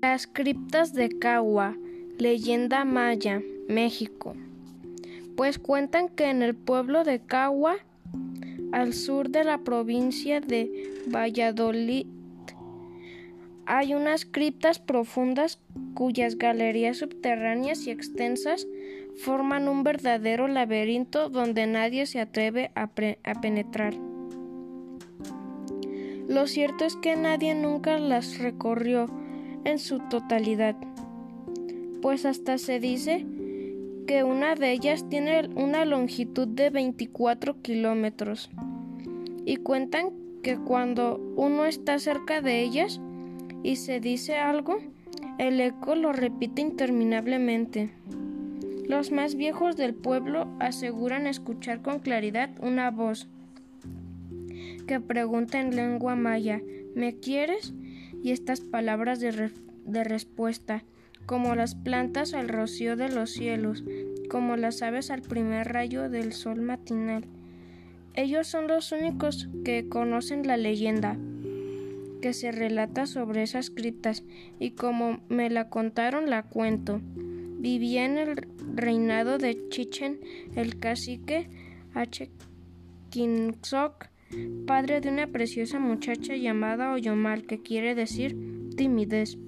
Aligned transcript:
Las 0.00 0.28
criptas 0.28 0.94
de 0.94 1.08
Cagua, 1.08 1.76
leyenda 2.18 2.84
maya, 2.84 3.42
México. 3.68 4.36
Pues 5.36 5.58
cuentan 5.58 6.08
que 6.08 6.30
en 6.30 6.40
el 6.42 6.54
pueblo 6.54 7.02
de 7.02 7.18
Cagua, 7.18 7.78
al 8.70 8.92
sur 8.92 9.28
de 9.28 9.42
la 9.42 9.58
provincia 9.58 10.40
de 10.40 11.02
Valladolid, 11.12 12.06
hay 13.66 13.94
unas 13.94 14.24
criptas 14.24 14.78
profundas 14.78 15.58
cuyas 15.94 16.38
galerías 16.38 16.98
subterráneas 16.98 17.84
y 17.88 17.90
extensas 17.90 18.68
forman 19.16 19.68
un 19.68 19.82
verdadero 19.82 20.46
laberinto 20.46 21.28
donde 21.28 21.66
nadie 21.66 22.06
se 22.06 22.20
atreve 22.20 22.70
a, 22.76 22.82
a 22.84 23.40
penetrar. 23.40 23.94
Lo 26.28 26.46
cierto 26.46 26.84
es 26.84 26.94
que 26.94 27.16
nadie 27.16 27.56
nunca 27.56 27.98
las 27.98 28.38
recorrió 28.38 29.08
en 29.64 29.78
su 29.78 29.98
totalidad, 30.08 30.76
pues 32.02 32.24
hasta 32.24 32.58
se 32.58 32.80
dice 32.80 33.26
que 34.06 34.24
una 34.24 34.54
de 34.54 34.72
ellas 34.72 35.08
tiene 35.08 35.48
una 35.54 35.84
longitud 35.84 36.48
de 36.48 36.70
24 36.70 37.60
kilómetros 37.60 38.50
y 39.44 39.56
cuentan 39.56 40.10
que 40.42 40.56
cuando 40.56 41.20
uno 41.36 41.66
está 41.66 41.98
cerca 41.98 42.40
de 42.40 42.62
ellas 42.62 43.00
y 43.62 43.76
se 43.76 44.00
dice 44.00 44.36
algo, 44.36 44.78
el 45.38 45.60
eco 45.60 45.94
lo 45.94 46.12
repite 46.12 46.62
interminablemente. 46.62 47.90
Los 48.86 49.12
más 49.12 49.34
viejos 49.34 49.76
del 49.76 49.94
pueblo 49.94 50.48
aseguran 50.60 51.26
escuchar 51.26 51.82
con 51.82 51.98
claridad 51.98 52.50
una 52.62 52.90
voz 52.90 53.28
que 54.86 55.00
pregunta 55.00 55.60
en 55.60 55.76
lengua 55.76 56.16
maya 56.16 56.62
¿Me 56.94 57.14
quieres? 57.20 57.74
Y 58.22 58.32
estas 58.32 58.60
palabras 58.60 59.20
de, 59.20 59.50
respuesta, 60.04 60.84
como 61.26 61.54
las 61.54 61.74
plantas 61.74 62.34
al 62.34 62.48
rocío 62.48 62.96
de 62.96 63.08
los 63.08 63.30
cielos, 63.30 63.84
como 64.30 64.56
las 64.56 64.82
aves 64.82 65.10
al 65.10 65.22
primer 65.22 65.72
rayo 65.72 66.08
del 66.08 66.32
sol 66.32 66.60
matinal. 66.60 67.24
Ellos 68.14 68.46
son 68.46 68.66
los 68.66 68.92
únicos 68.92 69.48
que 69.64 69.88
conocen 69.88 70.46
la 70.46 70.56
leyenda 70.56 71.16
que 72.20 72.32
se 72.32 72.50
relata 72.50 73.06
sobre 73.06 73.42
esas 73.42 73.70
criptas 73.70 74.24
y 74.58 74.72
como 74.72 75.20
me 75.28 75.50
la 75.50 75.68
contaron 75.68 76.30
la 76.30 76.42
cuento. 76.42 77.00
Vivía 77.60 78.04
en 78.04 78.18
el 78.18 78.48
reinado 78.74 79.38
de 79.38 79.68
Chichen 79.68 80.20
el 80.56 80.78
cacique 80.78 81.48
H. 81.94 82.30
Kinsok 83.10 84.06
padre 84.66 85.00
de 85.00 85.08
una 85.08 85.26
preciosa 85.26 85.78
muchacha 85.78 86.36
llamada 86.36 86.92
Oyomal, 86.92 87.44
que 87.44 87.60
quiere 87.60 87.94
decir 87.94 88.36
timidez. 88.76 89.38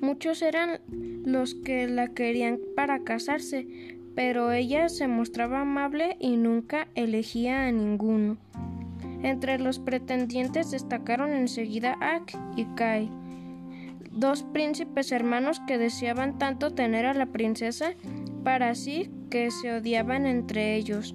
Muchos 0.00 0.42
eran 0.42 0.80
los 1.24 1.54
que 1.54 1.88
la 1.88 2.08
querían 2.08 2.58
para 2.76 3.02
casarse, 3.04 3.66
pero 4.14 4.52
ella 4.52 4.88
se 4.88 5.08
mostraba 5.08 5.60
amable 5.60 6.16
y 6.20 6.36
nunca 6.36 6.88
elegía 6.94 7.66
a 7.66 7.72
ninguno. 7.72 8.36
Entre 9.22 9.58
los 9.58 9.78
pretendientes 9.78 10.70
destacaron 10.70 11.32
enseguida 11.32 11.96
Ak 12.00 12.36
y 12.56 12.64
Kai, 12.76 13.10
dos 14.12 14.44
príncipes 14.44 15.12
hermanos 15.12 15.60
que 15.66 15.78
deseaban 15.78 16.38
tanto 16.38 16.72
tener 16.72 17.06
a 17.06 17.14
la 17.14 17.26
princesa 17.26 17.94
para 18.44 18.74
sí 18.74 19.10
que 19.30 19.50
se 19.50 19.72
odiaban 19.72 20.26
entre 20.26 20.76
ellos. 20.76 21.14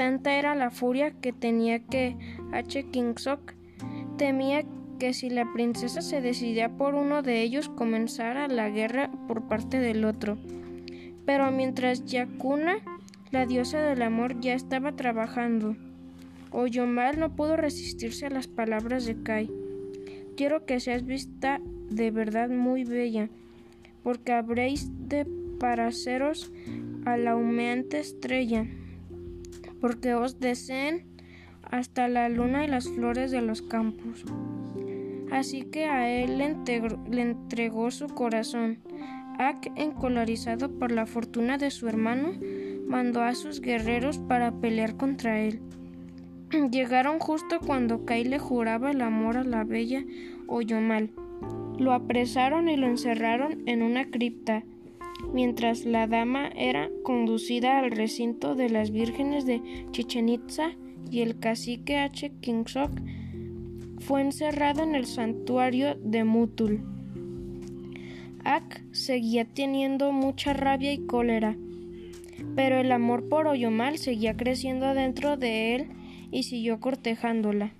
Tanta 0.00 0.38
era 0.38 0.54
la 0.54 0.70
furia 0.70 1.10
que 1.10 1.30
tenía 1.34 1.78
que 1.78 2.16
H. 2.52 2.84
Kingsok 2.90 3.52
temía 4.16 4.64
que 4.98 5.12
si 5.12 5.28
la 5.28 5.52
princesa 5.52 6.00
se 6.00 6.22
decidía 6.22 6.70
por 6.70 6.94
uno 6.94 7.20
de 7.20 7.42
ellos 7.42 7.68
comenzara 7.68 8.48
la 8.48 8.70
guerra 8.70 9.10
por 9.28 9.46
parte 9.46 9.78
del 9.78 10.06
otro. 10.06 10.38
Pero 11.26 11.50
mientras 11.50 12.06
Yakuna, 12.06 12.78
la 13.30 13.44
diosa 13.44 13.82
del 13.82 14.00
amor, 14.00 14.40
ya 14.40 14.54
estaba 14.54 14.96
trabajando, 14.96 15.76
Oyomal 16.50 17.20
no 17.20 17.36
pudo 17.36 17.58
resistirse 17.58 18.24
a 18.24 18.30
las 18.30 18.48
palabras 18.48 19.04
de 19.04 19.22
Kai. 19.22 19.50
Quiero 20.34 20.64
que 20.64 20.80
seas 20.80 21.04
vista 21.04 21.60
de 21.90 22.10
verdad 22.10 22.48
muy 22.48 22.84
bella, 22.84 23.28
porque 24.02 24.32
habréis 24.32 24.88
de 25.10 25.26
paraceros 25.58 26.50
a 27.04 27.18
la 27.18 27.36
humeante 27.36 27.98
estrella 27.98 28.66
porque 29.80 30.14
os 30.14 30.40
deseen 30.40 31.06
hasta 31.70 32.08
la 32.08 32.28
luna 32.28 32.64
y 32.64 32.68
las 32.68 32.88
flores 32.88 33.30
de 33.30 33.42
los 33.42 33.62
campos. 33.62 34.24
Así 35.30 35.62
que 35.62 35.84
a 35.84 36.10
él 36.10 36.38
le, 36.38 37.22
entregó 37.22 37.90
su 37.90 38.08
corazón. 38.08 38.78
Ak, 39.38 39.70
encolarizado 39.76 40.70
por 40.78 40.92
la 40.92 41.06
fortuna 41.06 41.56
de 41.56 41.70
su 41.70 41.88
hermano, 41.88 42.32
mandó 42.86 43.22
a 43.22 43.34
sus 43.34 43.60
guerreros 43.60 44.18
para 44.18 44.52
pelear 44.52 44.96
contra 44.96 45.40
él. 45.40 45.60
Llegaron 46.70 47.20
justo 47.20 47.60
cuando 47.60 48.04
Kai 48.04 48.24
le 48.24 48.38
juraba 48.38 48.90
el 48.90 49.00
amor 49.00 49.36
a 49.36 49.44
la 49.44 49.64
bella 49.64 50.04
Oyomal. 50.48 51.10
Lo 51.78 51.92
apresaron 51.92 52.68
y 52.68 52.76
lo 52.76 52.88
encerraron 52.88 53.62
en 53.66 53.82
una 53.82 54.10
cripta 54.10 54.64
mientras 55.32 55.84
la 55.84 56.06
dama 56.06 56.48
era 56.56 56.90
conducida 57.02 57.78
al 57.78 57.90
recinto 57.90 58.54
de 58.54 58.68
las 58.70 58.90
vírgenes 58.90 59.46
de 59.46 59.62
Chichen 59.92 60.28
Itza 60.28 60.72
y 61.10 61.20
el 61.20 61.38
cacique 61.38 61.98
H. 61.98 62.32
Kingsok 62.40 62.90
fue 63.98 64.22
encerrado 64.22 64.82
en 64.82 64.94
el 64.94 65.06
santuario 65.06 65.94
de 65.96 66.24
Mutul. 66.24 66.82
Ak 68.44 68.82
seguía 68.92 69.44
teniendo 69.44 70.12
mucha 70.12 70.52
rabia 70.52 70.92
y 70.92 71.06
cólera, 71.06 71.56
pero 72.56 72.80
el 72.80 72.90
amor 72.90 73.28
por 73.28 73.46
Oyomal 73.46 73.98
seguía 73.98 74.36
creciendo 74.36 74.94
dentro 74.94 75.36
de 75.36 75.74
él 75.74 75.88
y 76.30 76.44
siguió 76.44 76.80
cortejándola. 76.80 77.72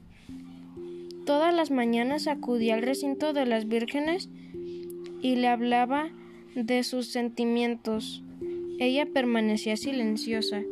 Todas 1.24 1.54
las 1.54 1.70
mañanas 1.70 2.26
acudía 2.26 2.74
al 2.74 2.82
recinto 2.82 3.32
de 3.32 3.46
las 3.46 3.68
vírgenes 3.68 4.28
y 5.22 5.36
le 5.36 5.48
hablaba 5.48 6.10
de 6.54 6.82
sus 6.84 7.06
sentimientos. 7.06 8.22
Ella 8.78 9.06
permanecía 9.06 9.76
silenciosa. 9.76 10.62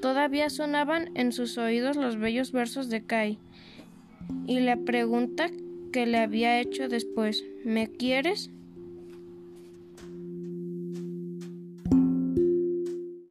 Todavía 0.00 0.50
sonaban 0.50 1.10
en 1.14 1.32
sus 1.32 1.56
oídos 1.58 1.96
los 1.96 2.18
bellos 2.18 2.52
versos 2.52 2.90
de 2.90 3.04
Kai. 3.04 3.38
Y 4.46 4.60
la 4.60 4.76
pregunta 4.76 5.50
que 5.92 6.06
le 6.06 6.18
había 6.18 6.60
hecho 6.60 6.88
después 6.88 7.44
¿Me 7.64 7.88
quieres? 7.88 8.50